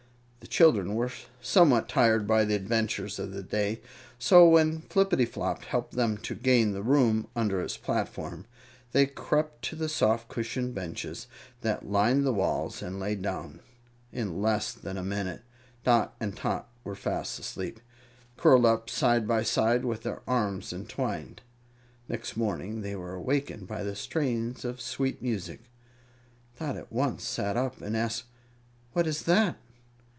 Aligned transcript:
The 0.41 0.47
children 0.47 0.95
were 0.95 1.11
somewhat 1.39 1.87
tired 1.87 2.25
by 2.25 2.45
the 2.45 2.55
adventures 2.55 3.19
of 3.19 3.31
the 3.31 3.43
day, 3.43 3.79
so 4.17 4.49
when 4.49 4.81
Flippityflop 4.81 5.63
helped 5.65 5.93
them 5.93 6.17
to 6.17 6.33
gain 6.33 6.71
the 6.73 6.81
room 6.81 7.27
under 7.35 7.61
his 7.61 7.77
platform, 7.77 8.47
they 8.91 9.05
crept 9.05 9.61
to 9.65 9.75
the 9.75 9.87
soft 9.87 10.29
cushioned 10.29 10.73
benches 10.73 11.27
that 11.61 11.87
lined 11.87 12.25
the 12.25 12.33
walls 12.33 12.81
and 12.81 12.99
lay 12.99 13.13
down. 13.15 13.59
In 14.11 14.41
less 14.41 14.73
than 14.73 14.97
a 14.97 15.03
minute 15.03 15.43
Dot 15.83 16.15
and 16.19 16.35
Tot 16.35 16.67
were 16.83 16.95
fast 16.95 17.37
asleep, 17.37 17.79
curled 18.35 18.65
up 18.65 18.89
side 18.89 19.27
by 19.27 19.43
side, 19.43 19.85
with 19.85 20.01
their 20.01 20.23
arms 20.27 20.73
entwined. 20.73 21.43
Next 22.09 22.35
morning 22.35 22.81
they 22.81 22.95
were 22.95 23.13
awakened 23.13 23.67
by 23.67 23.83
the 23.83 23.95
strains 23.95 24.65
of 24.65 24.81
sweet 24.81 25.21
music. 25.21 25.69
Dot 26.59 26.75
at 26.75 26.91
once 26.91 27.23
sat 27.25 27.55
up 27.55 27.79
and 27.79 27.95
asked, 27.95 28.23
"What 28.93 29.05
is 29.05 29.21
that?" 29.23 29.57